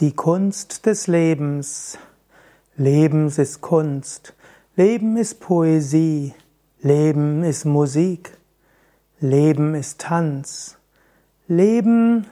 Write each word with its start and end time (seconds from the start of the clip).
Die 0.00 0.14
Kunst 0.14 0.84
des 0.84 1.06
Lebens. 1.06 1.98
Lebens 2.76 3.38
ist 3.38 3.62
Kunst. 3.62 4.34
Leben 4.74 5.16
ist 5.16 5.40
Poesie. 5.40 6.34
Leben 6.82 7.42
ist 7.42 7.64
Musik. 7.64 8.36
Leben 9.20 9.74
ist 9.74 9.98
Tanz. 10.02 10.76
Leben 11.48 12.26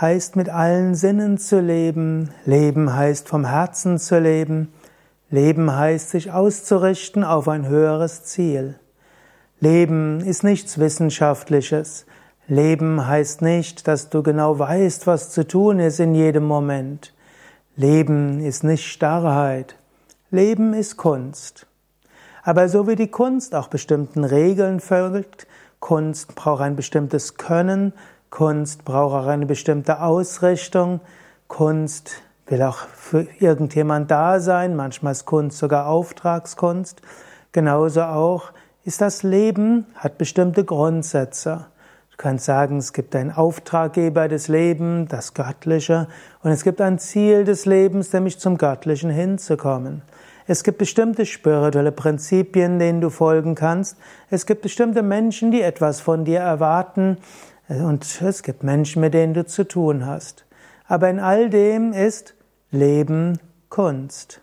heißt 0.00 0.36
mit 0.36 0.48
allen 0.48 0.94
Sinnen 0.94 1.36
zu 1.36 1.60
leben. 1.60 2.30
Leben 2.46 2.94
heißt 2.96 3.28
vom 3.28 3.44
Herzen 3.44 3.98
zu 3.98 4.18
leben. 4.18 4.72
Leben 5.28 5.76
heißt 5.76 6.08
sich 6.08 6.32
auszurichten 6.32 7.22
auf 7.22 7.48
ein 7.48 7.68
höheres 7.68 8.24
Ziel. 8.24 8.80
Leben 9.60 10.20
ist 10.20 10.42
nichts 10.42 10.78
Wissenschaftliches. 10.78 12.06
Leben 12.50 13.06
heißt 13.06 13.42
nicht, 13.42 13.86
dass 13.86 14.10
du 14.10 14.24
genau 14.24 14.58
weißt, 14.58 15.06
was 15.06 15.30
zu 15.30 15.46
tun 15.46 15.78
ist 15.78 16.00
in 16.00 16.16
jedem 16.16 16.44
Moment. 16.44 17.14
Leben 17.76 18.40
ist 18.40 18.64
nicht 18.64 18.88
Starrheit. 18.88 19.76
Leben 20.32 20.74
ist 20.74 20.96
Kunst. 20.96 21.68
Aber 22.42 22.68
so 22.68 22.88
wie 22.88 22.96
die 22.96 23.06
Kunst 23.06 23.54
auch 23.54 23.68
bestimmten 23.68 24.24
Regeln 24.24 24.80
folgt, 24.80 25.46
Kunst 25.78 26.34
braucht 26.34 26.62
ein 26.62 26.74
bestimmtes 26.74 27.36
Können, 27.36 27.92
Kunst 28.30 28.84
braucht 28.84 29.14
auch 29.14 29.26
eine 29.28 29.46
bestimmte 29.46 30.02
Ausrichtung, 30.02 30.98
Kunst 31.46 32.20
will 32.48 32.64
auch 32.64 32.78
für 32.78 33.28
irgendjemand 33.38 34.10
da 34.10 34.40
sein, 34.40 34.74
manchmal 34.74 35.12
ist 35.12 35.24
Kunst 35.24 35.58
sogar 35.58 35.86
Auftragskunst. 35.86 37.00
Genauso 37.52 38.02
auch 38.02 38.50
ist 38.84 39.00
das 39.00 39.22
Leben, 39.22 39.86
hat 39.94 40.18
bestimmte 40.18 40.64
Grundsätze 40.64 41.66
kannst 42.20 42.44
sagen, 42.44 42.76
es 42.76 42.92
gibt 42.92 43.16
einen 43.16 43.32
Auftraggeber 43.32 44.28
des 44.28 44.48
Lebens, 44.48 45.08
das 45.08 45.32
Göttliche, 45.32 46.06
und 46.42 46.50
es 46.50 46.64
gibt 46.64 46.80
ein 46.80 46.98
Ziel 46.98 47.44
des 47.44 47.64
Lebens, 47.64 48.12
nämlich 48.12 48.38
zum 48.38 48.58
Göttlichen 48.58 49.10
hinzukommen. 49.10 50.02
Es 50.46 50.62
gibt 50.62 50.78
bestimmte 50.78 51.26
spirituelle 51.26 51.92
Prinzipien, 51.92 52.78
denen 52.78 53.00
du 53.00 53.08
folgen 53.08 53.54
kannst. 53.54 53.96
Es 54.30 54.46
gibt 54.46 54.62
bestimmte 54.62 55.02
Menschen, 55.02 55.50
die 55.50 55.62
etwas 55.62 56.00
von 56.00 56.24
dir 56.24 56.40
erwarten. 56.40 57.18
Und 57.68 58.20
es 58.20 58.42
gibt 58.42 58.64
Menschen, 58.64 59.00
mit 59.00 59.14
denen 59.14 59.32
du 59.32 59.46
zu 59.46 59.62
tun 59.62 60.04
hast. 60.04 60.44
Aber 60.88 61.08
in 61.08 61.20
all 61.20 61.50
dem 61.50 61.92
ist 61.92 62.34
Leben 62.70 63.38
Kunst. 63.68 64.40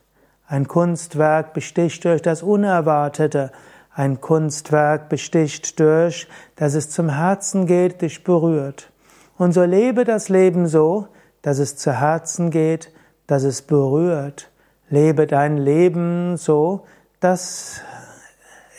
Ein 0.48 0.68
Kunstwerk 0.70 1.54
besticht 1.54 2.06
durch 2.06 2.22
das 2.22 2.42
Unerwartete. 2.42 3.52
Ein 3.98 4.22
Kunstwerk 4.22 5.10
besticht 5.10 5.80
durch, 5.80 6.28
dass 6.56 6.76
es 6.76 6.92
zum 6.92 7.10
Herzen 7.10 7.66
geht, 7.66 8.04
dich 8.04 8.24
berührt. 8.24 8.92
Und 9.40 9.54
so 9.54 9.64
lebe 9.64 10.04
das 10.04 10.30
Leben 10.30 10.68
so, 10.68 11.08
dass 11.42 11.58
es 11.58 11.78
zu 11.78 12.00
Herzen 12.00 12.52
geht, 12.52 12.94
dass 13.26 13.42
es 13.42 13.64
berührt. 13.64 14.52
Lebe 14.92 15.26
dein 15.26 15.58
Leben 15.58 16.38
so, 16.38 16.86
dass 17.22 17.82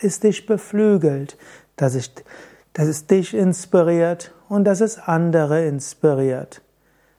es 0.01 0.21
dich 0.21 0.45
beflügelt, 0.45 1.37
dass 1.75 1.95
es, 1.95 2.11
dass 2.71 2.87
es 2.87 3.05
dich 3.05 3.33
inspiriert 3.33 4.33
und 4.47 4.63
dass 4.63 4.79
es 4.79 4.99
andere 4.99 5.65
inspiriert. 5.65 6.61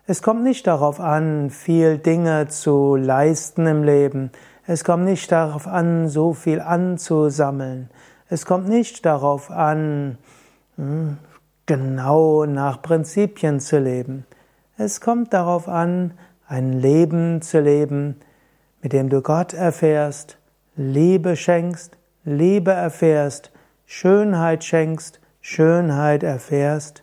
Es 0.06 0.22
kommt 0.22 0.42
nicht 0.42 0.66
darauf 0.66 1.00
an, 1.00 1.50
viel 1.50 1.98
Dinge 1.98 2.48
zu 2.48 2.96
leisten 2.96 3.66
im 3.66 3.84
Leben. 3.84 4.30
Es 4.72 4.84
kommt 4.84 5.04
nicht 5.04 5.32
darauf 5.32 5.66
an, 5.66 6.06
so 6.06 6.32
viel 6.32 6.60
anzusammeln. 6.60 7.90
Es 8.28 8.46
kommt 8.46 8.68
nicht 8.68 9.04
darauf 9.04 9.50
an, 9.50 10.16
hm, 10.76 11.18
genau 11.66 12.44
nach 12.44 12.80
Prinzipien 12.80 13.58
zu 13.58 13.80
leben. 13.80 14.26
Es 14.78 15.00
kommt 15.00 15.32
darauf 15.32 15.66
an, 15.66 16.14
ein 16.46 16.72
Leben 16.72 17.42
zu 17.42 17.58
leben, 17.58 18.20
mit 18.80 18.92
dem 18.92 19.08
du 19.08 19.22
Gott 19.22 19.54
erfährst, 19.54 20.38
Liebe 20.76 21.34
schenkst, 21.34 21.98
Liebe 22.22 22.70
erfährst, 22.70 23.50
Schönheit 23.86 24.62
schenkst, 24.62 25.18
Schönheit 25.40 26.22
erfährst 26.22 27.02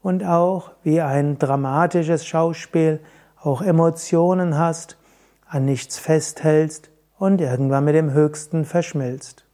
und 0.00 0.24
auch 0.24 0.70
wie 0.84 1.00
ein 1.00 1.40
dramatisches 1.40 2.24
Schauspiel 2.24 3.00
auch 3.42 3.62
Emotionen 3.62 4.56
hast, 4.56 4.96
an 5.48 5.64
nichts 5.64 5.98
festhältst, 5.98 6.89
und 7.20 7.40
irgendwann 7.42 7.84
mit 7.84 7.94
dem 7.94 8.12
Höchsten 8.12 8.64
verschmilzt. 8.64 9.44